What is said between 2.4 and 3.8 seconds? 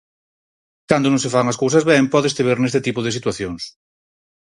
ver neste tipo de situacións.